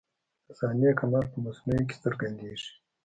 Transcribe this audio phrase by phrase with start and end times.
[0.45, 2.69] د صانع کمال په مصنوعي کي څرګندېږي.